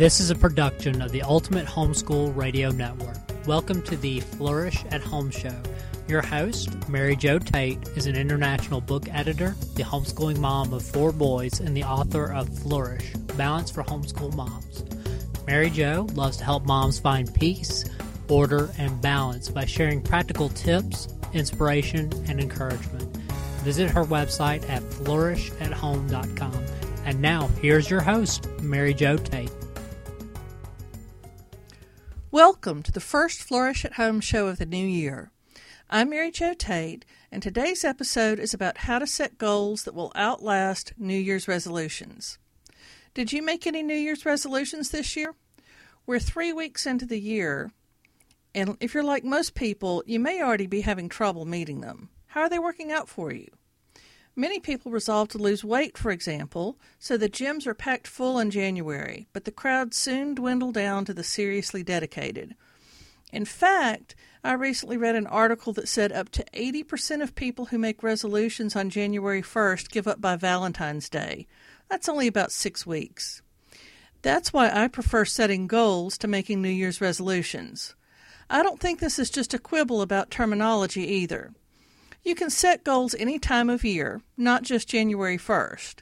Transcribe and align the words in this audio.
This 0.00 0.18
is 0.18 0.30
a 0.30 0.34
production 0.34 1.02
of 1.02 1.12
the 1.12 1.20
Ultimate 1.20 1.66
Homeschool 1.66 2.34
Radio 2.34 2.70
Network. 2.70 3.18
Welcome 3.46 3.82
to 3.82 3.98
the 3.98 4.20
Flourish 4.20 4.82
at 4.90 5.02
Home 5.02 5.30
Show. 5.30 5.54
Your 6.08 6.22
host, 6.22 6.88
Mary 6.88 7.14
Jo 7.14 7.38
Tate, 7.38 7.86
is 7.88 8.06
an 8.06 8.16
international 8.16 8.80
book 8.80 9.10
editor, 9.10 9.54
the 9.74 9.82
homeschooling 9.82 10.38
mom 10.38 10.72
of 10.72 10.82
four 10.82 11.12
boys, 11.12 11.60
and 11.60 11.76
the 11.76 11.84
author 11.84 12.32
of 12.32 12.48
Flourish 12.60 13.12
Balance 13.36 13.70
for 13.70 13.82
Homeschool 13.82 14.34
Moms. 14.34 14.86
Mary 15.46 15.68
Jo 15.68 16.08
loves 16.14 16.38
to 16.38 16.44
help 16.44 16.64
moms 16.64 16.98
find 16.98 17.34
peace, 17.34 17.84
order, 18.30 18.70
and 18.78 19.02
balance 19.02 19.50
by 19.50 19.66
sharing 19.66 20.00
practical 20.00 20.48
tips, 20.48 21.08
inspiration, 21.34 22.10
and 22.26 22.40
encouragement. 22.40 23.14
Visit 23.64 23.90
her 23.90 24.04
website 24.04 24.66
at 24.70 24.82
flourishathome.com. 24.82 26.64
And 27.04 27.20
now, 27.20 27.48
here's 27.60 27.90
your 27.90 28.00
host, 28.00 28.48
Mary 28.62 28.94
Jo 28.94 29.18
Tate. 29.18 29.50
Welcome 32.32 32.84
to 32.84 32.92
the 32.92 33.00
first 33.00 33.42
Flourish 33.42 33.84
at 33.84 33.94
Home 33.94 34.20
show 34.20 34.46
of 34.46 34.58
the 34.58 34.64
new 34.64 34.86
year. 34.86 35.32
I'm 35.90 36.10
Mary 36.10 36.30
Jo 36.30 36.54
Tate, 36.54 37.04
and 37.32 37.42
today's 37.42 37.84
episode 37.84 38.38
is 38.38 38.54
about 38.54 38.78
how 38.78 39.00
to 39.00 39.06
set 39.08 39.36
goals 39.36 39.82
that 39.82 39.96
will 39.96 40.12
outlast 40.14 40.92
New 40.96 41.18
Year's 41.18 41.48
resolutions. 41.48 42.38
Did 43.14 43.32
you 43.32 43.42
make 43.42 43.66
any 43.66 43.82
New 43.82 43.96
Year's 43.96 44.24
resolutions 44.24 44.90
this 44.90 45.16
year? 45.16 45.34
We're 46.06 46.20
three 46.20 46.52
weeks 46.52 46.86
into 46.86 47.04
the 47.04 47.18
year, 47.18 47.72
and 48.54 48.76
if 48.78 48.94
you're 48.94 49.02
like 49.02 49.24
most 49.24 49.56
people, 49.56 50.04
you 50.06 50.20
may 50.20 50.40
already 50.40 50.68
be 50.68 50.82
having 50.82 51.08
trouble 51.08 51.44
meeting 51.44 51.80
them. 51.80 52.10
How 52.28 52.42
are 52.42 52.48
they 52.48 52.60
working 52.60 52.92
out 52.92 53.08
for 53.08 53.32
you? 53.32 53.48
Many 54.40 54.58
people 54.58 54.90
resolve 54.90 55.28
to 55.28 55.38
lose 55.38 55.62
weight, 55.62 55.98
for 55.98 56.10
example, 56.10 56.78
so 56.98 57.18
the 57.18 57.28
gyms 57.28 57.66
are 57.66 57.74
packed 57.74 58.06
full 58.08 58.38
in 58.38 58.50
January, 58.50 59.28
but 59.34 59.44
the 59.44 59.50
crowds 59.50 59.98
soon 59.98 60.34
dwindle 60.34 60.72
down 60.72 61.04
to 61.04 61.12
the 61.12 61.22
seriously 61.22 61.82
dedicated. 61.82 62.54
In 63.34 63.44
fact, 63.44 64.14
I 64.42 64.54
recently 64.54 64.96
read 64.96 65.14
an 65.14 65.26
article 65.26 65.74
that 65.74 65.88
said 65.90 66.10
up 66.10 66.30
to 66.30 66.46
80% 66.54 67.22
of 67.22 67.34
people 67.34 67.66
who 67.66 67.76
make 67.76 68.02
resolutions 68.02 68.74
on 68.74 68.88
January 68.88 69.42
1st 69.42 69.90
give 69.90 70.08
up 70.08 70.22
by 70.22 70.36
Valentine's 70.36 71.10
Day. 71.10 71.46
That's 71.90 72.08
only 72.08 72.26
about 72.26 72.50
six 72.50 72.86
weeks. 72.86 73.42
That's 74.22 74.54
why 74.54 74.70
I 74.70 74.88
prefer 74.88 75.26
setting 75.26 75.66
goals 75.66 76.16
to 76.16 76.26
making 76.26 76.62
New 76.62 76.70
Year's 76.70 77.02
resolutions. 77.02 77.94
I 78.48 78.62
don't 78.62 78.80
think 78.80 79.00
this 79.00 79.18
is 79.18 79.28
just 79.28 79.52
a 79.52 79.58
quibble 79.58 80.00
about 80.00 80.30
terminology 80.30 81.06
either. 81.06 81.52
You 82.22 82.34
can 82.34 82.50
set 82.50 82.84
goals 82.84 83.14
any 83.18 83.38
time 83.38 83.70
of 83.70 83.84
year, 83.84 84.20
not 84.36 84.62
just 84.62 84.88
January 84.88 85.38
1st. 85.38 85.96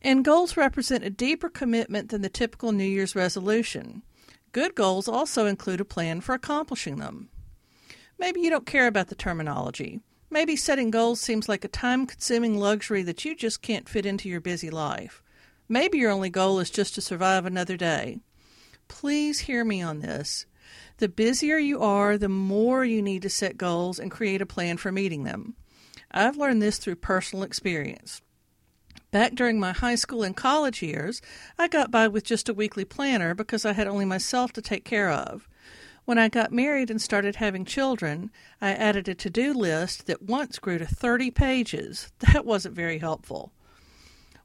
And 0.00 0.24
goals 0.24 0.56
represent 0.56 1.04
a 1.04 1.10
deeper 1.10 1.48
commitment 1.48 2.10
than 2.10 2.22
the 2.22 2.28
typical 2.28 2.72
New 2.72 2.84
Year's 2.84 3.16
resolution. 3.16 4.02
Good 4.52 4.74
goals 4.74 5.08
also 5.08 5.46
include 5.46 5.80
a 5.80 5.84
plan 5.84 6.20
for 6.20 6.34
accomplishing 6.34 6.96
them. 6.96 7.28
Maybe 8.18 8.40
you 8.40 8.48
don't 8.48 8.64
care 8.64 8.86
about 8.86 9.08
the 9.08 9.14
terminology. 9.14 10.00
Maybe 10.30 10.56
setting 10.56 10.90
goals 10.90 11.20
seems 11.20 11.48
like 11.48 11.64
a 11.64 11.68
time 11.68 12.06
consuming 12.06 12.58
luxury 12.58 13.02
that 13.02 13.24
you 13.24 13.36
just 13.36 13.60
can't 13.60 13.88
fit 13.88 14.06
into 14.06 14.28
your 14.28 14.40
busy 14.40 14.70
life. 14.70 15.22
Maybe 15.68 15.98
your 15.98 16.10
only 16.10 16.30
goal 16.30 16.58
is 16.60 16.70
just 16.70 16.94
to 16.94 17.00
survive 17.00 17.44
another 17.44 17.76
day. 17.76 18.20
Please 18.88 19.40
hear 19.40 19.64
me 19.64 19.82
on 19.82 20.00
this. 20.00 20.46
The 20.98 21.08
busier 21.08 21.58
you 21.58 21.82
are, 21.82 22.16
the 22.16 22.28
more 22.28 22.84
you 22.84 23.02
need 23.02 23.22
to 23.22 23.30
set 23.30 23.58
goals 23.58 23.98
and 23.98 24.10
create 24.10 24.40
a 24.40 24.46
plan 24.46 24.78
for 24.78 24.90
meeting 24.90 25.24
them. 25.24 25.54
I've 26.10 26.38
learned 26.38 26.62
this 26.62 26.78
through 26.78 26.96
personal 26.96 27.44
experience. 27.44 28.22
Back 29.10 29.34
during 29.34 29.60
my 29.60 29.72
high 29.72 29.94
school 29.94 30.22
and 30.22 30.34
college 30.34 30.82
years, 30.82 31.20
I 31.58 31.68
got 31.68 31.90
by 31.90 32.08
with 32.08 32.24
just 32.24 32.48
a 32.48 32.54
weekly 32.54 32.84
planner 32.84 33.34
because 33.34 33.64
I 33.64 33.72
had 33.72 33.86
only 33.86 34.04
myself 34.04 34.52
to 34.54 34.62
take 34.62 34.84
care 34.84 35.10
of. 35.10 35.48
When 36.06 36.18
I 36.18 36.28
got 36.28 36.52
married 36.52 36.90
and 36.90 37.02
started 37.02 37.36
having 37.36 37.64
children, 37.64 38.30
I 38.60 38.70
added 38.70 39.08
a 39.08 39.14
to 39.14 39.28
do 39.28 39.52
list 39.52 40.06
that 40.06 40.22
once 40.22 40.58
grew 40.58 40.78
to 40.78 40.86
30 40.86 41.30
pages. 41.30 42.10
That 42.32 42.46
wasn't 42.46 42.74
very 42.74 42.98
helpful. 42.98 43.52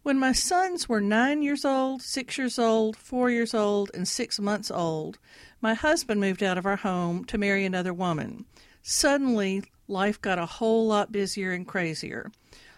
When 0.04 0.18
my 0.18 0.32
sons 0.32 0.90
were 0.90 1.00
nine 1.00 1.44
years 1.44 1.64
old, 1.64 2.02
six 2.02 2.36
years 2.36 2.58
old, 2.58 2.98
four 2.98 3.30
years 3.30 3.54
old, 3.54 3.92
and 3.94 4.08
six 4.08 4.40
months 4.40 4.72
old, 4.72 5.20
my 5.62 5.76
husband 5.76 6.20
moved 6.20 6.42
out 6.42 6.58
of 6.58 6.66
our 6.66 6.78
home 6.78 7.24
to 7.26 7.38
marry 7.38 7.66
another 7.66 7.94
woman. 7.94 8.46
Suddenly, 8.82 9.64
life 9.88 10.20
got 10.20 10.40
a 10.40 10.48
whole 10.48 10.88
lot 10.88 11.12
busier 11.12 11.52
and 11.52 11.68
crazier. 11.68 12.32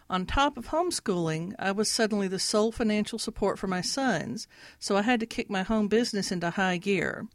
On 0.09 0.25
top 0.25 0.57
of 0.57 0.67
homeschooling, 0.67 1.55
I 1.57 1.71
was 1.71 1.89
suddenly 1.89 2.27
the 2.27 2.39
sole 2.39 2.73
financial 2.73 3.17
support 3.17 3.57
for 3.57 3.67
my 3.67 3.79
sons, 3.79 4.45
so 4.77 4.97
I 4.97 5.03
had 5.03 5.21
to 5.21 5.25
kick 5.25 5.49
my 5.49 5.63
home 5.63 5.87
business 5.87 6.29
into 6.29 6.49
high 6.49 6.75
gear. 6.75 7.27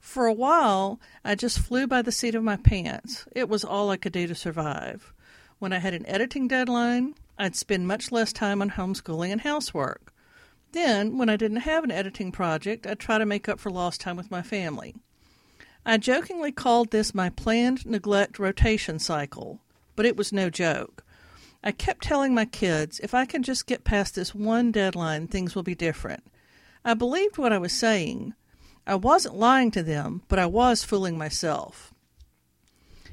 For 0.00 0.26
a 0.26 0.32
while, 0.32 0.98
I 1.24 1.36
just 1.36 1.60
flew 1.60 1.86
by 1.86 2.02
the 2.02 2.10
seat 2.10 2.34
of 2.34 2.42
my 2.42 2.56
pants. 2.56 3.28
It 3.30 3.48
was 3.48 3.64
all 3.64 3.90
I 3.90 3.96
could 3.96 4.12
do 4.12 4.26
to 4.26 4.34
survive. 4.34 5.12
When 5.60 5.72
I 5.72 5.78
had 5.78 5.94
an 5.94 6.06
editing 6.06 6.48
deadline, 6.48 7.14
I'd 7.40 7.56
spend 7.56 7.88
much 7.88 8.12
less 8.12 8.34
time 8.34 8.60
on 8.60 8.72
homeschooling 8.72 9.32
and 9.32 9.40
housework. 9.40 10.12
Then, 10.72 11.16
when 11.16 11.30
I 11.30 11.36
didn't 11.36 11.62
have 11.62 11.84
an 11.84 11.90
editing 11.90 12.32
project, 12.32 12.86
I'd 12.86 12.98
try 12.98 13.16
to 13.16 13.24
make 13.24 13.48
up 13.48 13.58
for 13.58 13.70
lost 13.70 14.02
time 14.02 14.16
with 14.16 14.30
my 14.30 14.42
family. 14.42 14.94
I 15.86 15.96
jokingly 15.96 16.52
called 16.52 16.90
this 16.90 17.14
my 17.14 17.30
planned 17.30 17.86
neglect 17.86 18.38
rotation 18.38 18.98
cycle, 18.98 19.58
but 19.96 20.04
it 20.04 20.18
was 20.18 20.34
no 20.34 20.50
joke. 20.50 21.02
I 21.64 21.72
kept 21.72 22.02
telling 22.02 22.34
my 22.34 22.44
kids 22.44 23.00
if 23.02 23.14
I 23.14 23.24
can 23.24 23.42
just 23.42 23.66
get 23.66 23.84
past 23.84 24.16
this 24.16 24.34
one 24.34 24.70
deadline, 24.70 25.26
things 25.26 25.54
will 25.54 25.62
be 25.62 25.74
different. 25.74 26.22
I 26.84 26.92
believed 26.92 27.38
what 27.38 27.54
I 27.54 27.58
was 27.58 27.72
saying. 27.72 28.34
I 28.86 28.96
wasn't 28.96 29.36
lying 29.36 29.70
to 29.70 29.82
them, 29.82 30.24
but 30.28 30.38
I 30.38 30.44
was 30.44 30.84
fooling 30.84 31.16
myself. 31.16 31.94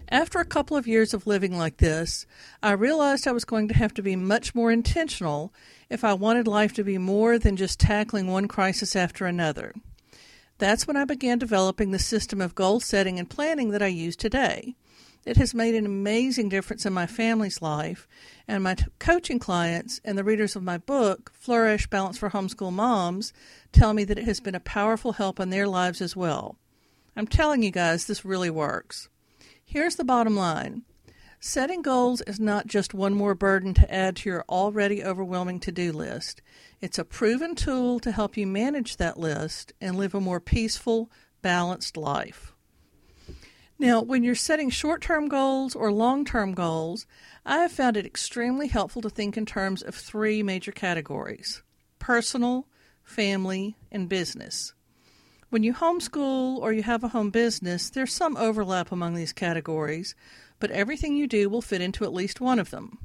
After 0.09 0.40
a 0.40 0.45
couple 0.45 0.78
of 0.78 0.88
years 0.88 1.13
of 1.13 1.28
living 1.28 1.57
like 1.57 1.78
this, 1.78 2.25
I 2.63 2.72
realized 2.72 3.28
I 3.28 3.34
was 3.34 3.44
going 3.44 3.68
to 3.68 3.73
have 3.73 3.94
to 3.95 4.01
be 4.01 4.16
much 4.16 4.56
more 4.56 4.72
intentional 4.72 5.53
if 5.90 6.06
I 6.06 6.13
wanted 6.13 6.47
life 6.47 6.72
to 6.75 6.84
be 6.84 6.97
more 6.97 7.38
than 7.38 7.57
just 7.57 7.78
tackling 7.78 8.28
one 8.28 8.47
crisis 8.47 8.96
after 8.96 9.25
another. 9.25 9.73
That's 10.59 10.88
when 10.88 10.96
I 10.96 11.03
began 11.03 11.40
developing 11.40 11.91
the 11.91 12.00
system 12.00 12.40
of 12.40 12.56
goal 12.56 12.79
setting 12.79 13.19
and 13.19 13.29
planning 13.29 13.72
that 13.72 13.81
I 13.81 13.88
use 13.88 14.16
today. 14.16 14.75
It 15.25 15.35
has 15.35 15.53
made 15.53 15.75
an 15.75 15.85
amazing 15.85 16.47
difference 16.47 16.85
in 16.85 16.94
my 16.94 17.06
family's 17.06 17.62
life, 17.62 18.07
and 18.47 18.63
my 18.63 18.75
t- 18.75 18.85
coaching 19.00 19.40
clients 19.40 20.00
and 20.06 20.17
the 20.17 20.23
readers 20.23 20.56
of 20.56 20.63
my 20.63 20.78
book, 20.78 21.34
Flourish 21.34 21.88
Balance 21.88 22.17
for 22.17 22.29
Homeschool 22.29 22.72
Moms, 22.72 23.34
tell 23.73 23.94
me 23.94 24.06
that 24.06 24.17
it 24.17 24.23
has 24.23 24.40
been 24.40 24.56
a 24.56 24.62
powerful 24.62 25.12
help 25.12 25.38
in 25.41 25.50
their 25.50 25.67
lives 25.67 26.01
as 26.01 26.16
well. 26.16 26.56
I'm 27.17 27.28
telling 27.28 27.62
you 27.62 27.72
guys, 27.72 28.06
this 28.06 28.23
really 28.23 28.50
works. 28.50 29.09
Here's 29.69 29.97
the 29.97 30.05
bottom 30.05 30.38
line 30.38 30.83
setting 31.41 31.81
goals 31.81 32.22
is 32.22 32.39
not 32.39 32.67
just 32.67 32.94
one 32.94 33.13
more 33.13 33.35
burden 33.35 33.73
to 33.73 33.94
add 33.94 34.16
to 34.16 34.29
your 34.29 34.45
already 34.47 35.03
overwhelming 35.03 35.59
to 35.59 35.73
do 35.73 35.91
list, 35.91 36.41
it's 36.79 36.97
a 36.97 37.03
proven 37.03 37.53
tool 37.53 38.00
to 38.00 38.13
help 38.13 38.38
you 38.38 38.47
manage 38.47 38.95
that 38.95 39.19
list 39.19 39.73
and 39.81 39.97
live 39.97 40.16
a 40.16 40.22
more 40.22 40.39
peaceful, 40.39 41.11
balanced 41.41 41.97
life. 41.97 42.53
Now, 43.78 44.01
when 44.01 44.23
you're 44.23 44.35
setting 44.35 44.69
short 44.69 45.01
term 45.01 45.28
goals 45.28 45.75
or 45.75 45.91
long 45.91 46.23
term 46.23 46.53
goals, 46.53 47.05
I 47.45 47.57
have 47.57 47.73
found 47.73 47.97
it 47.97 48.05
extremely 48.05 48.69
helpful 48.69 49.01
to 49.01 49.09
think 49.09 49.35
in 49.35 49.45
terms 49.45 49.81
of 49.81 49.94
three 49.95 50.41
major 50.44 50.72
categories 50.72 51.61
personal, 51.99 52.69
family, 53.03 53.75
and 53.91 54.07
business. 54.07 54.73
When 55.50 55.63
you 55.63 55.74
homeschool 55.74 56.58
or 56.58 56.74
you 56.74 56.84
have 56.84 57.06
a 57.06 57.09
home 57.09 57.30
business, 57.30 57.90
there's 57.90 58.12
some 58.12 58.35
overlap 58.35 58.91
among 58.91 59.13
these 59.13 59.31
categories, 59.31 60.13
but 60.59 60.72
everything 60.72 61.16
you 61.16 61.25
do 61.25 61.50
will 61.50 61.62
fit 61.62 61.80
into 61.80 62.03
at 62.03 62.12
least 62.12 62.41
one 62.41 62.59
of 62.59 62.69
them. 62.69 62.97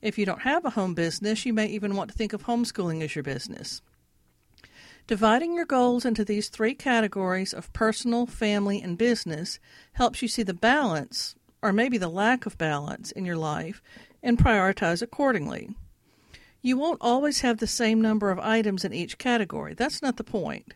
If 0.00 0.16
you 0.16 0.24
don't 0.24 0.42
have 0.42 0.64
a 0.64 0.70
home 0.70 0.94
business, 0.94 1.44
you 1.44 1.52
may 1.52 1.66
even 1.66 1.94
want 1.94 2.10
to 2.10 2.16
think 2.16 2.32
of 2.32 2.44
homeschooling 2.44 3.02
as 3.02 3.14
your 3.14 3.22
business. 3.22 3.82
Dividing 5.06 5.54
your 5.54 5.66
goals 5.66 6.06
into 6.06 6.24
these 6.24 6.48
three 6.48 6.74
categories 6.74 7.52
of 7.52 7.70
personal, 7.74 8.24
family, 8.24 8.80
and 8.80 8.96
business 8.96 9.58
helps 9.92 10.22
you 10.22 10.28
see 10.28 10.42
the 10.42 10.54
balance, 10.54 11.34
or 11.60 11.70
maybe 11.70 11.98
the 11.98 12.08
lack 12.08 12.46
of 12.46 12.56
balance, 12.56 13.12
in 13.12 13.26
your 13.26 13.36
life 13.36 13.82
and 14.22 14.38
prioritize 14.38 15.02
accordingly. 15.02 15.76
You 16.62 16.78
won't 16.78 17.02
always 17.02 17.42
have 17.42 17.58
the 17.58 17.66
same 17.66 18.00
number 18.00 18.30
of 18.30 18.38
items 18.38 18.86
in 18.86 18.94
each 18.94 19.18
category. 19.18 19.74
That's 19.74 20.00
not 20.00 20.16
the 20.16 20.24
point. 20.24 20.72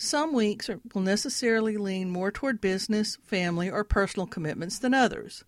Some 0.00 0.32
weeks 0.32 0.70
will 0.94 1.02
necessarily 1.02 1.76
lean 1.76 2.08
more 2.08 2.30
toward 2.30 2.60
business, 2.60 3.18
family, 3.24 3.68
or 3.68 3.82
personal 3.82 4.28
commitments 4.28 4.78
than 4.78 4.94
others. 4.94 5.42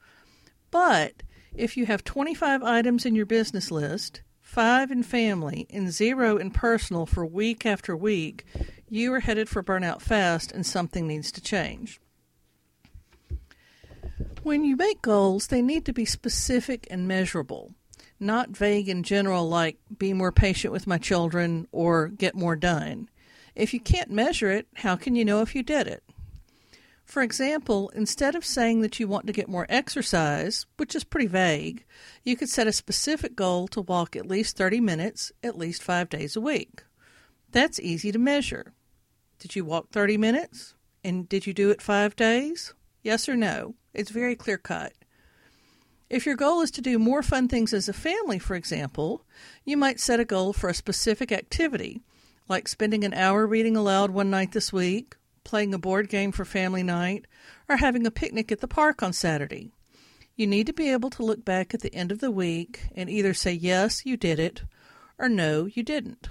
But 0.72 1.22
if 1.54 1.76
you 1.76 1.86
have 1.86 2.02
25 2.02 2.60
items 2.64 3.06
in 3.06 3.14
your 3.14 3.26
business 3.26 3.70
list, 3.70 4.22
5 4.42 4.90
in 4.90 5.04
family, 5.04 5.68
and 5.70 5.92
0 5.92 6.36
in 6.36 6.50
personal 6.50 7.06
for 7.06 7.24
week 7.24 7.64
after 7.64 7.96
week, 7.96 8.44
you 8.88 9.14
are 9.14 9.20
headed 9.20 9.48
for 9.48 9.62
burnout 9.62 10.02
fast 10.02 10.50
and 10.50 10.66
something 10.66 11.06
needs 11.06 11.30
to 11.30 11.40
change. 11.40 12.00
When 14.42 14.64
you 14.64 14.74
make 14.74 15.00
goals, 15.00 15.46
they 15.46 15.62
need 15.62 15.84
to 15.84 15.92
be 15.92 16.04
specific 16.04 16.88
and 16.90 17.06
measurable, 17.06 17.72
not 18.18 18.50
vague 18.50 18.88
and 18.88 19.04
general 19.04 19.48
like 19.48 19.78
be 19.96 20.12
more 20.12 20.32
patient 20.32 20.72
with 20.72 20.88
my 20.88 20.98
children 20.98 21.68
or 21.70 22.08
get 22.08 22.34
more 22.34 22.56
done. 22.56 23.08
If 23.54 23.74
you 23.74 23.80
can't 23.80 24.10
measure 24.10 24.50
it, 24.50 24.66
how 24.76 24.96
can 24.96 25.16
you 25.16 25.24
know 25.24 25.42
if 25.42 25.54
you 25.54 25.62
did 25.62 25.86
it? 25.86 26.02
For 27.04 27.22
example, 27.22 27.90
instead 27.94 28.36
of 28.36 28.44
saying 28.44 28.82
that 28.82 29.00
you 29.00 29.08
want 29.08 29.26
to 29.26 29.32
get 29.32 29.48
more 29.48 29.66
exercise, 29.68 30.66
which 30.76 30.94
is 30.94 31.02
pretty 31.02 31.26
vague, 31.26 31.84
you 32.22 32.36
could 32.36 32.48
set 32.48 32.68
a 32.68 32.72
specific 32.72 33.34
goal 33.34 33.66
to 33.68 33.80
walk 33.80 34.14
at 34.14 34.28
least 34.28 34.56
30 34.56 34.80
minutes 34.80 35.32
at 35.42 35.58
least 35.58 35.82
five 35.82 36.08
days 36.08 36.36
a 36.36 36.40
week. 36.40 36.84
That's 37.50 37.80
easy 37.80 38.12
to 38.12 38.18
measure. 38.20 38.74
Did 39.40 39.56
you 39.56 39.64
walk 39.64 39.90
30 39.90 40.18
minutes? 40.18 40.74
And 41.02 41.28
did 41.28 41.48
you 41.48 41.52
do 41.52 41.70
it 41.70 41.82
five 41.82 42.14
days? 42.14 42.74
Yes 43.02 43.28
or 43.28 43.34
no? 43.34 43.74
It's 43.92 44.10
very 44.10 44.36
clear 44.36 44.58
cut. 44.58 44.92
If 46.08 46.26
your 46.26 46.36
goal 46.36 46.60
is 46.60 46.70
to 46.72 46.80
do 46.80 46.98
more 46.98 47.22
fun 47.22 47.48
things 47.48 47.72
as 47.72 47.88
a 47.88 47.92
family, 47.92 48.38
for 48.38 48.54
example, 48.54 49.24
you 49.64 49.76
might 49.76 49.98
set 49.98 50.20
a 50.20 50.24
goal 50.24 50.52
for 50.52 50.68
a 50.68 50.74
specific 50.74 51.32
activity, 51.32 52.02
like 52.50 52.66
spending 52.66 53.04
an 53.04 53.14
hour 53.14 53.46
reading 53.46 53.76
aloud 53.76 54.10
one 54.10 54.28
night 54.28 54.50
this 54.50 54.72
week, 54.72 55.14
playing 55.44 55.72
a 55.72 55.78
board 55.78 56.08
game 56.08 56.32
for 56.32 56.44
family 56.44 56.82
night, 56.82 57.24
or 57.68 57.76
having 57.76 58.04
a 58.04 58.10
picnic 58.10 58.50
at 58.50 58.58
the 58.58 58.66
park 58.66 59.04
on 59.04 59.12
Saturday. 59.12 59.70
You 60.34 60.48
need 60.48 60.66
to 60.66 60.72
be 60.72 60.90
able 60.90 61.10
to 61.10 61.22
look 61.22 61.44
back 61.44 61.72
at 61.72 61.80
the 61.80 61.94
end 61.94 62.10
of 62.10 62.18
the 62.18 62.30
week 62.32 62.88
and 62.96 63.08
either 63.08 63.34
say, 63.34 63.52
yes, 63.52 64.04
you 64.04 64.16
did 64.16 64.40
it, 64.40 64.64
or 65.16 65.28
no, 65.28 65.66
you 65.66 65.84
didn't. 65.84 66.28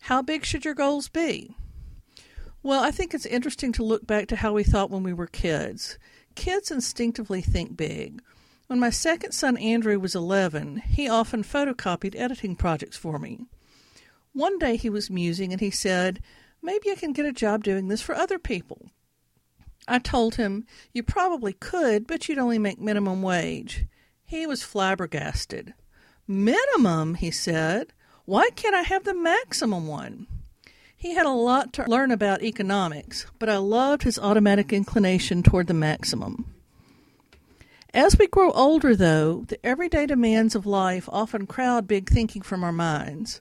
How 0.00 0.22
big 0.22 0.44
should 0.44 0.64
your 0.64 0.74
goals 0.74 1.08
be? 1.08 1.54
Well, 2.60 2.82
I 2.82 2.90
think 2.90 3.14
it's 3.14 3.26
interesting 3.26 3.70
to 3.74 3.84
look 3.84 4.08
back 4.08 4.26
to 4.28 4.36
how 4.36 4.54
we 4.54 4.64
thought 4.64 4.90
when 4.90 5.04
we 5.04 5.12
were 5.12 5.28
kids. 5.28 6.00
Kids 6.34 6.72
instinctively 6.72 7.42
think 7.42 7.76
big. 7.76 8.22
When 8.66 8.80
my 8.80 8.90
second 8.90 9.32
son 9.32 9.56
Andrew 9.56 10.00
was 10.00 10.16
11, 10.16 10.78
he 10.78 11.08
often 11.08 11.44
photocopied 11.44 12.18
editing 12.18 12.56
projects 12.56 12.96
for 12.96 13.20
me. 13.20 13.46
One 14.32 14.58
day 14.58 14.76
he 14.76 14.90
was 14.90 15.10
musing 15.10 15.52
and 15.52 15.60
he 15.60 15.70
said, 15.70 16.20
Maybe 16.62 16.90
I 16.90 16.94
can 16.94 17.12
get 17.12 17.26
a 17.26 17.32
job 17.32 17.64
doing 17.64 17.88
this 17.88 18.02
for 18.02 18.14
other 18.14 18.38
people. 18.38 18.90
I 19.88 19.98
told 19.98 20.36
him, 20.36 20.66
You 20.92 21.02
probably 21.02 21.52
could, 21.52 22.06
but 22.06 22.28
you'd 22.28 22.38
only 22.38 22.58
make 22.58 22.78
minimum 22.78 23.22
wage. 23.22 23.86
He 24.24 24.46
was 24.46 24.62
flabbergasted. 24.62 25.74
Minimum, 26.28 27.14
he 27.14 27.30
said. 27.30 27.92
Why 28.24 28.50
can't 28.54 28.76
I 28.76 28.82
have 28.82 29.02
the 29.04 29.14
maximum 29.14 29.88
one? 29.88 30.28
He 30.96 31.14
had 31.14 31.26
a 31.26 31.30
lot 31.30 31.72
to 31.72 31.90
learn 31.90 32.12
about 32.12 32.42
economics, 32.42 33.26
but 33.38 33.48
I 33.48 33.56
loved 33.56 34.02
his 34.02 34.18
automatic 34.18 34.72
inclination 34.72 35.42
toward 35.42 35.66
the 35.66 35.74
maximum. 35.74 36.54
As 37.92 38.16
we 38.16 38.28
grow 38.28 38.52
older, 38.52 38.94
though, 38.94 39.44
the 39.48 39.58
everyday 39.66 40.06
demands 40.06 40.54
of 40.54 40.66
life 40.66 41.08
often 41.10 41.46
crowd 41.46 41.88
big 41.88 42.08
thinking 42.08 42.42
from 42.42 42.62
our 42.62 42.70
minds. 42.70 43.40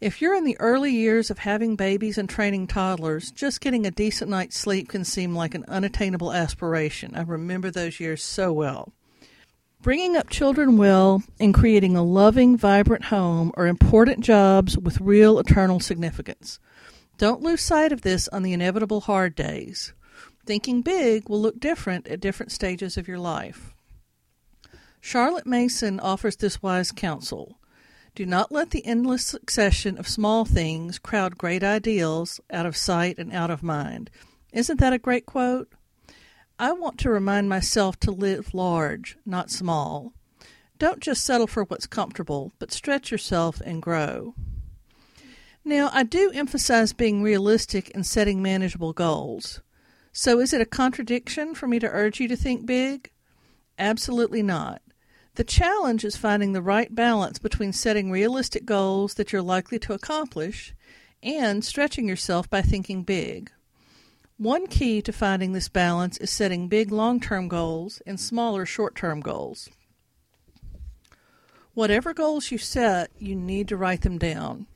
If 0.00 0.22
you're 0.22 0.36
in 0.36 0.44
the 0.44 0.58
early 0.60 0.92
years 0.92 1.28
of 1.28 1.38
having 1.38 1.74
babies 1.74 2.18
and 2.18 2.28
training 2.28 2.68
toddlers, 2.68 3.32
just 3.32 3.60
getting 3.60 3.84
a 3.84 3.90
decent 3.90 4.30
night's 4.30 4.56
sleep 4.56 4.88
can 4.88 5.04
seem 5.04 5.34
like 5.34 5.56
an 5.56 5.64
unattainable 5.66 6.32
aspiration. 6.32 7.16
I 7.16 7.22
remember 7.22 7.68
those 7.68 7.98
years 7.98 8.22
so 8.22 8.52
well. 8.52 8.92
Bringing 9.82 10.16
up 10.16 10.30
children 10.30 10.76
well 10.76 11.24
and 11.40 11.52
creating 11.52 11.96
a 11.96 12.04
loving, 12.04 12.56
vibrant 12.56 13.06
home 13.06 13.50
are 13.56 13.66
important 13.66 14.20
jobs 14.20 14.78
with 14.78 15.00
real 15.00 15.40
eternal 15.40 15.80
significance. 15.80 16.60
Don't 17.16 17.42
lose 17.42 17.60
sight 17.60 17.90
of 17.90 18.02
this 18.02 18.28
on 18.28 18.44
the 18.44 18.52
inevitable 18.52 19.00
hard 19.00 19.34
days. 19.34 19.94
Thinking 20.46 20.80
big 20.80 21.28
will 21.28 21.40
look 21.40 21.58
different 21.58 22.06
at 22.06 22.20
different 22.20 22.52
stages 22.52 22.96
of 22.96 23.08
your 23.08 23.18
life. 23.18 23.74
Charlotte 25.00 25.46
Mason 25.46 25.98
offers 25.98 26.36
this 26.36 26.62
wise 26.62 26.92
counsel. 26.92 27.57
Do 28.18 28.26
not 28.26 28.50
let 28.50 28.70
the 28.70 28.84
endless 28.84 29.24
succession 29.24 29.96
of 29.96 30.08
small 30.08 30.44
things 30.44 30.98
crowd 30.98 31.38
great 31.38 31.62
ideals 31.62 32.40
out 32.50 32.66
of 32.66 32.76
sight 32.76 33.16
and 33.16 33.32
out 33.32 33.48
of 33.48 33.62
mind. 33.62 34.10
Isn't 34.52 34.80
that 34.80 34.92
a 34.92 34.98
great 34.98 35.24
quote? 35.24 35.72
I 36.58 36.72
want 36.72 36.98
to 36.98 37.10
remind 37.10 37.48
myself 37.48 38.00
to 38.00 38.10
live 38.10 38.52
large, 38.52 39.16
not 39.24 39.52
small. 39.52 40.14
Don't 40.80 40.98
just 40.98 41.24
settle 41.24 41.46
for 41.46 41.62
what's 41.62 41.86
comfortable, 41.86 42.50
but 42.58 42.72
stretch 42.72 43.12
yourself 43.12 43.60
and 43.60 43.80
grow. 43.80 44.34
Now, 45.64 45.88
I 45.92 46.02
do 46.02 46.32
emphasize 46.34 46.92
being 46.92 47.22
realistic 47.22 47.88
and 47.94 48.04
setting 48.04 48.42
manageable 48.42 48.94
goals. 48.94 49.60
So, 50.10 50.40
is 50.40 50.52
it 50.52 50.60
a 50.60 50.66
contradiction 50.66 51.54
for 51.54 51.68
me 51.68 51.78
to 51.78 51.88
urge 51.88 52.18
you 52.18 52.26
to 52.26 52.36
think 52.36 52.66
big? 52.66 53.12
Absolutely 53.78 54.42
not. 54.42 54.82
The 55.38 55.44
challenge 55.44 56.04
is 56.04 56.16
finding 56.16 56.52
the 56.52 56.60
right 56.60 56.92
balance 56.92 57.38
between 57.38 57.72
setting 57.72 58.10
realistic 58.10 58.64
goals 58.64 59.14
that 59.14 59.32
you're 59.32 59.40
likely 59.40 59.78
to 59.78 59.92
accomplish 59.92 60.74
and 61.22 61.64
stretching 61.64 62.08
yourself 62.08 62.50
by 62.50 62.60
thinking 62.60 63.04
big. 63.04 63.52
One 64.36 64.66
key 64.66 65.00
to 65.00 65.12
finding 65.12 65.52
this 65.52 65.68
balance 65.68 66.18
is 66.18 66.28
setting 66.28 66.66
big 66.66 66.90
long 66.90 67.20
term 67.20 67.46
goals 67.46 68.02
and 68.04 68.18
smaller 68.18 68.66
short 68.66 68.96
term 68.96 69.20
goals. 69.20 69.68
Whatever 71.72 72.12
goals 72.12 72.50
you 72.50 72.58
set, 72.58 73.12
you 73.16 73.36
need 73.36 73.68
to 73.68 73.76
write 73.76 74.00
them 74.00 74.18
down. 74.18 74.66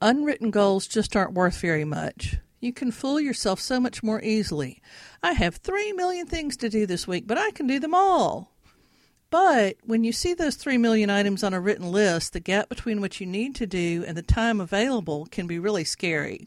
Unwritten 0.00 0.50
goals 0.50 0.88
just 0.88 1.14
aren't 1.14 1.34
worth 1.34 1.60
very 1.60 1.84
much. 1.84 2.38
You 2.58 2.72
can 2.72 2.90
fool 2.90 3.20
yourself 3.20 3.60
so 3.60 3.78
much 3.78 4.02
more 4.02 4.20
easily. 4.24 4.82
I 5.22 5.34
have 5.34 5.58
three 5.58 5.92
million 5.92 6.26
things 6.26 6.56
to 6.56 6.68
do 6.68 6.84
this 6.84 7.06
week, 7.06 7.28
but 7.28 7.38
I 7.38 7.52
can 7.52 7.68
do 7.68 7.78
them 7.78 7.94
all. 7.94 8.53
But 9.34 9.78
when 9.82 10.04
you 10.04 10.12
see 10.12 10.32
those 10.32 10.54
3 10.54 10.78
million 10.78 11.10
items 11.10 11.42
on 11.42 11.52
a 11.52 11.60
written 11.60 11.90
list, 11.90 12.34
the 12.34 12.38
gap 12.38 12.68
between 12.68 13.00
what 13.00 13.18
you 13.18 13.26
need 13.26 13.56
to 13.56 13.66
do 13.66 14.04
and 14.06 14.16
the 14.16 14.22
time 14.22 14.60
available 14.60 15.26
can 15.26 15.48
be 15.48 15.58
really 15.58 15.82
scary. 15.82 16.46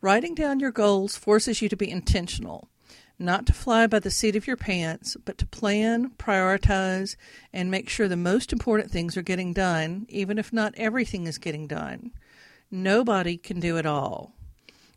Writing 0.00 0.34
down 0.34 0.60
your 0.60 0.70
goals 0.70 1.18
forces 1.18 1.60
you 1.60 1.68
to 1.68 1.76
be 1.76 1.90
intentional, 1.90 2.70
not 3.18 3.44
to 3.44 3.52
fly 3.52 3.86
by 3.86 3.98
the 3.98 4.10
seat 4.10 4.34
of 4.34 4.46
your 4.46 4.56
pants, 4.56 5.14
but 5.26 5.36
to 5.36 5.44
plan, 5.44 6.12
prioritize, 6.18 7.16
and 7.52 7.70
make 7.70 7.90
sure 7.90 8.08
the 8.08 8.16
most 8.16 8.50
important 8.50 8.90
things 8.90 9.14
are 9.14 9.22
getting 9.22 9.52
done, 9.52 10.06
even 10.08 10.38
if 10.38 10.54
not 10.54 10.72
everything 10.78 11.26
is 11.26 11.36
getting 11.36 11.66
done. 11.66 12.12
Nobody 12.70 13.36
can 13.36 13.60
do 13.60 13.76
it 13.76 13.84
all. 13.84 14.32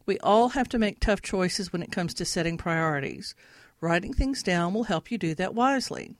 We 0.06 0.18
all 0.19 0.48
have 0.48 0.69
to 0.69 0.80
make 0.80 1.01
tough 1.01 1.22
choices 1.22 1.74
when 1.74 1.83
it 1.83 1.92
comes 1.92 2.13
to 2.13 2.24
setting 2.24 2.57
priorities. 2.57 3.36
Writing 3.81 4.13
things 4.13 4.42
down 4.42 4.74
will 4.74 4.86
help 4.86 5.12
you 5.12 5.18
do 5.18 5.36
that 5.36 5.54
wisely. 5.54 6.16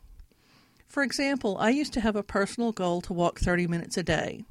For 0.88 1.04
example, 1.04 1.58
I 1.58 1.70
used 1.70 1.94
to 1.94 2.02
have 2.02 2.16
a 2.16 2.24
personal 2.24 2.72
goal 2.72 3.02
to 3.02 3.14
walk 3.14 3.40
30 3.40 3.68
minutes 3.68 3.98
a 3.98 4.04
day. 4.04 4.44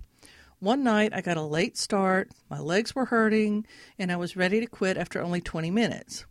One 0.59 0.83
night 0.83 1.13
I 1.15 1.21
got 1.21 1.37
a 1.37 1.43
late 1.43 1.77
start, 1.77 2.31
my 2.49 2.59
legs 2.59 2.95
were 2.95 3.07
hurting, 3.07 3.67
and 3.99 4.11
I 4.11 4.17
was 4.17 4.37
ready 4.37 4.61
to 4.61 4.67
quit 4.67 4.97
after 4.97 5.21
only 5.21 5.41
20 5.41 5.71
minutes. 5.71 6.25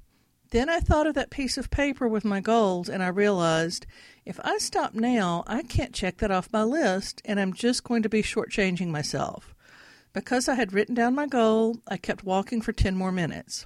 Then 0.52 0.70
I 0.70 0.80
thought 0.80 1.08
of 1.08 1.16
that 1.16 1.32
piece 1.32 1.58
of 1.58 1.70
paper 1.70 2.08
with 2.08 2.24
my 2.24 2.40
goals, 2.40 2.88
and 2.88 3.04
I 3.04 3.08
realized 3.08 3.86
if 4.26 4.40
I 4.44 4.58
stop 4.58 4.94
now, 4.94 5.44
I 5.48 5.64
can't 5.64 5.94
check 5.94 6.18
that 6.18 6.32
off 6.32 6.54
my 6.54 6.64
list, 6.64 7.22
and 7.26 7.40
I'm 7.40 7.54
just 7.54 7.84
going 7.84 8.04
to 8.04 8.10
be 8.10 8.24
shortchanging 8.24 8.88
myself. 8.88 9.54
Because 10.14 10.48
I 10.48 10.56
had 10.56 10.72
written 10.72 10.96
down 10.96 11.14
my 11.14 11.28
goal, 11.28 11.80
I 11.88 11.98
kept 11.98 12.24
walking 12.24 12.62
for 12.62 12.72
10 12.72 12.96
more 12.96 13.12
minutes. 13.12 13.66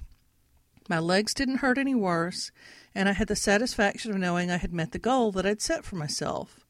My 0.88 0.98
legs 0.98 1.32
didn't 1.32 1.58
hurt 1.58 1.78
any 1.78 1.94
worse, 1.94 2.50
and 2.94 3.08
I 3.08 3.12
had 3.12 3.28
the 3.28 3.36
satisfaction 3.36 4.10
of 4.10 4.18
knowing 4.18 4.50
I 4.50 4.56
had 4.56 4.72
met 4.72 4.92
the 4.92 4.98
goal 4.98 5.32
that 5.32 5.46
I'd 5.46 5.62
set 5.62 5.84
for 5.84 5.96
myself. 5.96 6.60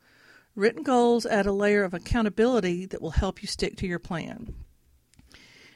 Written 0.55 0.83
goals 0.83 1.27
add 1.27 1.47
a 1.47 1.53
layer 1.53 1.85
of 1.85 1.95
accountability 1.95 2.87
that 2.87 3.01
will 3.01 3.13
help 3.13 3.43
you 3.43 3.49
stick 3.49 3.77
to 3.77 3.87
your 3.87 3.99
plan. 3.99 4.55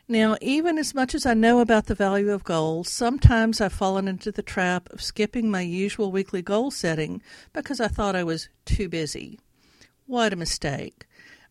Now, 0.07 0.37
even 0.43 0.77
as 0.77 0.95
much 0.95 1.15
as 1.15 1.25
I 1.25 1.33
know 1.33 1.61
about 1.61 1.87
the 1.87 1.95
value 1.95 2.31
of 2.31 2.45
goals, 2.45 2.91
sometimes 2.93 3.61
I've 3.61 3.73
fallen 3.73 4.07
into 4.07 4.31
the 4.31 4.43
trap 4.43 4.91
of 4.91 5.01
skipping 5.01 5.51
my 5.51 5.63
usual 5.63 6.13
weekly 6.13 6.43
goal 6.43 6.71
setting 6.71 7.23
because 7.55 7.81
I 7.81 7.89
thought 7.89 8.15
I 8.15 8.25
was 8.25 8.51
too 8.67 8.91
busy. 8.91 9.41
What 10.07 10.35
a 10.35 10.37
mistake. 10.37 11.07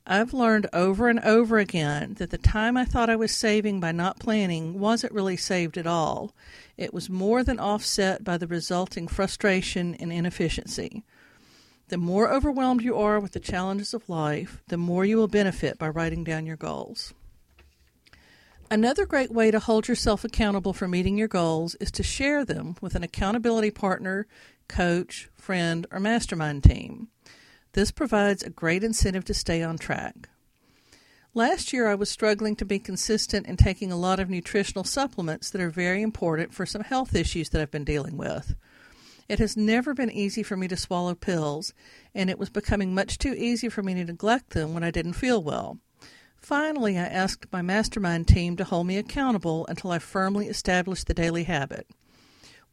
I've 0.05 0.33
learned 0.33 0.67
over 0.73 1.07
and 1.07 1.21
over 1.21 1.59
again 1.59 2.15
that 2.15 2.29
the 2.29 2.37
time 2.37 2.75
I 2.75 2.83
thought 2.83 3.09
I 3.09 3.15
was 3.15 3.31
saving 3.31 3.79
by 3.79 3.93
not 3.93 4.19
planning 4.19 4.77
wasn't 4.77 5.13
really 5.13 5.37
saved 5.37 5.77
at 5.77 5.87
all. 5.87 6.33
It 6.75 6.93
was 6.93 7.09
more 7.09 7.41
than 7.41 7.57
offset 7.57 8.21
by 8.21 8.37
the 8.37 8.47
resulting 8.47 9.07
frustration 9.07 9.95
and 9.95 10.11
inefficiency. 10.11 11.03
The 11.87 11.97
more 11.97 12.29
overwhelmed 12.29 12.81
you 12.81 12.97
are 12.97 13.19
with 13.19 13.31
the 13.31 13.39
challenges 13.39 13.93
of 13.93 14.09
life, 14.09 14.61
the 14.67 14.77
more 14.77 15.05
you 15.05 15.15
will 15.15 15.29
benefit 15.29 15.79
by 15.79 15.87
writing 15.87 16.25
down 16.25 16.45
your 16.45 16.57
goals. 16.57 17.13
Another 18.69 19.05
great 19.05 19.31
way 19.31 19.51
to 19.51 19.59
hold 19.59 19.87
yourself 19.87 20.25
accountable 20.25 20.73
for 20.73 20.87
meeting 20.87 21.17
your 21.17 21.27
goals 21.29 21.75
is 21.75 21.91
to 21.91 22.03
share 22.03 22.43
them 22.43 22.75
with 22.81 22.95
an 22.95 23.03
accountability 23.03 23.71
partner, 23.71 24.27
coach, 24.67 25.29
friend, 25.33 25.87
or 25.91 25.99
mastermind 25.99 26.63
team. 26.63 27.07
This 27.73 27.91
provides 27.91 28.43
a 28.43 28.51
great 28.51 28.83
incentive 28.83 29.25
to 29.25 29.33
stay 29.33 29.63
on 29.63 29.79
track. 29.79 30.29
Last 31.33 31.73
year, 31.73 31.87
I 31.87 31.95
was 31.95 32.07
struggling 32.07 32.55
to 32.57 32.65
be 32.65 32.77
consistent 32.77 33.47
in 33.47 33.57
taking 33.57 33.91
a 33.91 33.97
lot 33.97 34.19
of 34.19 34.29
nutritional 34.29 34.83
supplements 34.83 35.49
that 35.49 35.61
are 35.61 35.71
very 35.71 36.03
important 36.03 36.53
for 36.53 36.67
some 36.67 36.83
health 36.83 37.15
issues 37.15 37.49
that 37.49 37.59
I've 37.59 37.71
been 37.71 37.83
dealing 37.83 38.15
with. 38.15 38.55
It 39.27 39.39
has 39.39 39.57
never 39.57 39.95
been 39.95 40.11
easy 40.11 40.43
for 40.43 40.55
me 40.55 40.67
to 40.67 40.77
swallow 40.77 41.15
pills, 41.15 41.73
and 42.13 42.29
it 42.29 42.37
was 42.37 42.49
becoming 42.49 42.93
much 42.93 43.17
too 43.17 43.33
easy 43.33 43.69
for 43.69 43.81
me 43.81 43.95
to 43.95 44.05
neglect 44.05 44.51
them 44.51 44.75
when 44.75 44.83
I 44.83 44.91
didn't 44.91 45.13
feel 45.13 45.41
well. 45.41 45.79
Finally, 46.37 46.99
I 46.99 47.05
asked 47.05 47.51
my 47.51 47.63
mastermind 47.63 48.27
team 48.27 48.55
to 48.57 48.65
hold 48.65 48.85
me 48.85 48.97
accountable 48.97 49.65
until 49.65 49.89
I 49.89 49.97
firmly 49.97 50.47
established 50.47 51.07
the 51.07 51.15
daily 51.15 51.45
habit. 51.45 51.87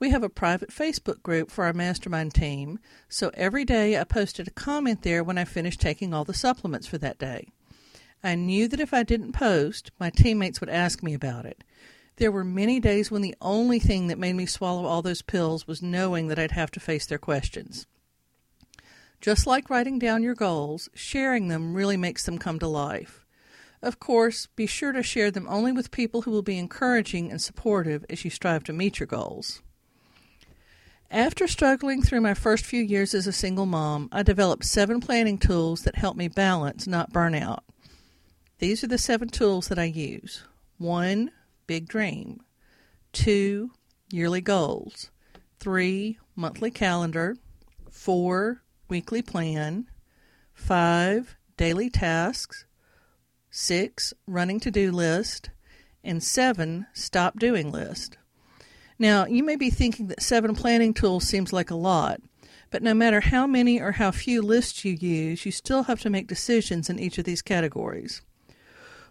We 0.00 0.08
have 0.08 0.22
a 0.22 0.30
private 0.30 0.70
Facebook 0.70 1.22
group 1.22 1.50
for 1.50 1.66
our 1.66 1.74
mastermind 1.74 2.32
team, 2.32 2.78
so 3.10 3.30
every 3.34 3.66
day 3.66 3.98
I 3.98 4.04
posted 4.04 4.48
a 4.48 4.52
comment 4.52 5.02
there 5.02 5.22
when 5.22 5.36
I 5.36 5.44
finished 5.44 5.78
taking 5.78 6.14
all 6.14 6.24
the 6.24 6.32
supplements 6.32 6.86
for 6.86 6.96
that 6.96 7.18
day. 7.18 7.48
I 8.24 8.34
knew 8.34 8.66
that 8.68 8.80
if 8.80 8.94
I 8.94 9.02
didn't 9.02 9.32
post, 9.32 9.90
my 10.00 10.08
teammates 10.08 10.58
would 10.58 10.70
ask 10.70 11.02
me 11.02 11.12
about 11.12 11.44
it. 11.44 11.64
There 12.16 12.32
were 12.32 12.44
many 12.44 12.80
days 12.80 13.10
when 13.10 13.20
the 13.20 13.34
only 13.42 13.78
thing 13.78 14.06
that 14.06 14.18
made 14.18 14.36
me 14.36 14.46
swallow 14.46 14.86
all 14.86 15.02
those 15.02 15.20
pills 15.20 15.66
was 15.66 15.82
knowing 15.82 16.28
that 16.28 16.38
I'd 16.38 16.52
have 16.52 16.70
to 16.70 16.80
face 16.80 17.04
their 17.04 17.18
questions. 17.18 17.86
Just 19.20 19.46
like 19.46 19.68
writing 19.68 19.98
down 19.98 20.22
your 20.22 20.34
goals, 20.34 20.88
sharing 20.94 21.48
them 21.48 21.74
really 21.74 21.98
makes 21.98 22.24
them 22.24 22.38
come 22.38 22.58
to 22.60 22.66
life. 22.66 23.26
Of 23.82 24.00
course, 24.00 24.48
be 24.56 24.66
sure 24.66 24.92
to 24.92 25.02
share 25.02 25.30
them 25.30 25.46
only 25.46 25.72
with 25.72 25.90
people 25.90 26.22
who 26.22 26.30
will 26.30 26.40
be 26.40 26.58
encouraging 26.58 27.30
and 27.30 27.40
supportive 27.40 28.06
as 28.08 28.24
you 28.24 28.30
strive 28.30 28.64
to 28.64 28.72
meet 28.72 28.98
your 28.98 29.06
goals. 29.06 29.60
After 31.12 31.48
struggling 31.48 32.02
through 32.02 32.20
my 32.20 32.34
first 32.34 32.64
few 32.64 32.80
years 32.80 33.14
as 33.14 33.26
a 33.26 33.32
single 33.32 33.66
mom, 33.66 34.08
I 34.12 34.22
developed 34.22 34.64
seven 34.64 35.00
planning 35.00 35.38
tools 35.38 35.82
that 35.82 35.96
help 35.96 36.16
me 36.16 36.28
balance, 36.28 36.86
not 36.86 37.12
burn 37.12 37.34
out. 37.34 37.64
These 38.60 38.84
are 38.84 38.86
the 38.86 38.96
seven 38.96 39.28
tools 39.28 39.66
that 39.68 39.78
I 39.78 39.84
use. 39.84 40.44
One, 40.78 41.32
big 41.66 41.88
dream. 41.88 42.40
Two, 43.12 43.72
yearly 44.12 44.40
goals. 44.40 45.10
Three, 45.58 46.18
monthly 46.36 46.70
calendar. 46.70 47.36
Four, 47.90 48.62
weekly 48.88 49.20
plan. 49.20 49.88
Five, 50.54 51.36
daily 51.56 51.90
tasks. 51.90 52.66
Six, 53.50 54.14
running 54.28 54.60
to 54.60 54.70
do 54.70 54.92
list. 54.92 55.50
And 56.04 56.22
seven, 56.22 56.86
stop 56.94 57.40
doing 57.40 57.72
list. 57.72 58.16
Now, 59.00 59.24
you 59.24 59.42
may 59.42 59.56
be 59.56 59.70
thinking 59.70 60.08
that 60.08 60.22
seven 60.22 60.54
planning 60.54 60.92
tools 60.92 61.24
seems 61.24 61.54
like 61.54 61.70
a 61.70 61.74
lot, 61.74 62.20
but 62.70 62.82
no 62.82 62.92
matter 62.92 63.20
how 63.20 63.46
many 63.46 63.80
or 63.80 63.92
how 63.92 64.10
few 64.10 64.42
lists 64.42 64.84
you 64.84 64.92
use, 64.92 65.46
you 65.46 65.52
still 65.52 65.84
have 65.84 66.02
to 66.02 66.10
make 66.10 66.26
decisions 66.26 66.90
in 66.90 66.98
each 66.98 67.16
of 67.16 67.24
these 67.24 67.40
categories. 67.40 68.20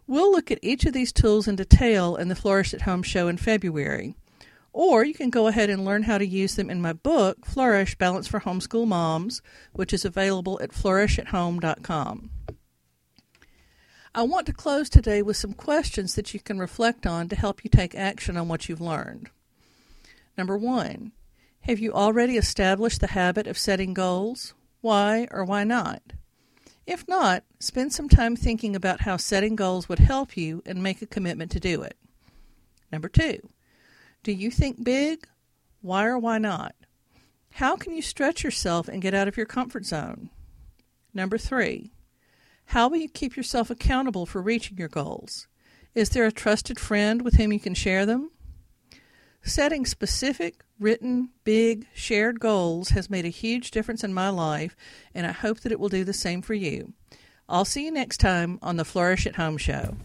We'll 0.06 0.32
look 0.32 0.52
at 0.52 0.60
each 0.62 0.86
of 0.86 0.94
these 0.94 1.12
tools 1.12 1.48
in 1.48 1.56
detail 1.56 2.16
in 2.16 2.28
the 2.28 2.36
Flourish 2.36 2.72
at 2.76 2.84
Home 2.84 3.02
show 3.02 3.28
in 3.28 3.38
February. 3.38 4.14
Or 4.74 5.04
you 5.04 5.16
can 5.16 5.32
go 5.32 5.48
ahead 5.48 5.72
and 5.72 5.84
learn 5.84 6.04
how 6.04 6.20
to 6.20 6.28
use 6.28 6.54
them 6.54 6.70
in 6.70 6.82
my 6.82 6.94
book, 6.94 7.44
Flourish 7.44 7.98
Balance 7.98 8.28
for 8.28 8.42
Homeschool 8.42 8.86
Moms, 8.86 9.42
which 9.74 9.92
is 9.92 10.06
available 10.06 10.60
at 10.62 10.70
flourishathome.com. 10.70 12.30
I 14.14 14.22
want 14.22 14.46
to 14.46 14.54
close 14.54 14.88
today 14.88 15.24
with 15.24 15.38
some 15.38 15.54
questions 15.54 16.14
that 16.14 16.32
you 16.36 16.40
can 16.40 16.60
reflect 16.60 17.08
on 17.08 17.28
to 17.30 17.36
help 17.36 17.64
you 17.64 17.72
take 17.72 17.96
action 17.96 18.38
on 18.38 18.48
what 18.48 18.70
you've 18.70 18.82
learned. 18.82 19.32
Number 20.40 20.58
one, 20.58 21.12
have 21.64 21.80
you 21.80 21.92
already 21.92 22.38
established 22.38 23.02
the 23.02 23.08
habit 23.08 23.46
of 23.46 23.58
setting 23.58 23.94
goals? 23.94 24.54
Why 24.80 25.28
or 25.32 25.44
why 25.44 25.66
not? 25.66 26.02
If 26.88 27.06
not, 27.10 27.44
spend 27.60 27.92
some 27.92 28.08
time 28.08 28.38
thinking 28.38 28.74
about 28.74 29.02
how 29.02 29.18
setting 29.18 29.58
goals 29.58 29.90
would 29.90 30.00
help 30.00 30.38
you 30.38 30.64
and 30.66 30.82
make 30.82 31.02
a 31.02 31.06
commitment 31.06 31.52
to 31.52 31.60
do 31.60 31.82
it. 31.82 31.98
Number 32.90 33.10
two, 33.10 33.50
do 34.24 34.32
you 34.32 34.50
think 34.50 34.82
big? 34.82 35.28
Why 35.82 36.06
or 36.06 36.18
why 36.18 36.38
not? 36.38 36.74
How 37.56 37.76
can 37.76 37.94
you 37.94 38.02
stretch 38.02 38.42
yourself 38.42 38.88
and 38.88 39.02
get 39.02 39.14
out 39.14 39.28
of 39.28 39.36
your 39.36 39.46
comfort 39.46 39.86
zone? 39.86 40.30
Number 41.14 41.38
three, 41.38 41.92
how 42.68 42.88
will 42.88 43.00
you 43.00 43.10
keep 43.10 43.36
yourself 43.36 43.70
accountable 43.70 44.26
for 44.26 44.42
reaching 44.42 44.78
your 44.78 44.88
goals? 44.88 45.50
Is 45.94 46.12
there 46.12 46.26
a 46.26 46.32
trusted 46.32 46.80
friend 46.80 47.24
with 47.24 47.34
whom 47.34 47.52
you 47.52 47.60
can 47.60 47.74
share 47.74 48.06
them? 48.06 48.32
Setting 49.42 49.86
specific, 49.86 50.62
written, 50.80 51.30
big, 51.44 51.88
shared 51.94 52.40
goals 52.40 52.90
has 52.90 53.10
made 53.10 53.26
a 53.26 53.30
huge 53.30 53.72
difference 53.72 54.04
in 54.04 54.14
my 54.14 54.30
life, 54.30 54.76
and 55.16 55.26
I 55.26 55.32
hope 55.32 55.62
that 55.62 55.72
it 55.72 55.80
will 55.80 55.90
do 55.90 56.04
the 56.04 56.14
same 56.14 56.42
for 56.42 56.54
you. 56.54 56.94
I'll 57.48 57.66
see 57.66 57.86
you 57.86 57.92
next 57.92 58.18
time 58.18 58.60
on 58.62 58.78
the 58.78 58.86
Flourish 58.86 59.26
at 59.26 59.36
Home 59.36 59.58
Show. 59.58 59.96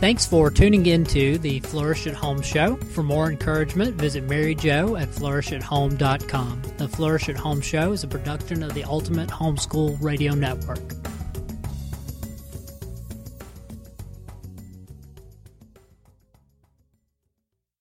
Thanks 0.00 0.24
for 0.24 0.50
tuning 0.50 0.86
in 0.86 1.04
to 1.04 1.36
the 1.36 1.60
Flourish 1.60 2.06
at 2.06 2.14
Home 2.14 2.40
show. 2.40 2.76
For 2.76 3.02
more 3.02 3.28
encouragement, 3.28 3.96
visit 3.96 4.24
Mary 4.24 4.54
Jo 4.54 4.96
at 4.96 5.08
flourishathome.com. 5.08 6.62
The 6.78 6.88
Flourish 6.88 7.28
at 7.28 7.36
Home 7.36 7.60
show 7.60 7.92
is 7.92 8.02
a 8.02 8.08
production 8.08 8.62
of 8.62 8.72
the 8.72 8.84
Ultimate 8.84 9.28
Homeschool 9.28 10.02
Radio 10.02 10.34
Network. 10.34 10.99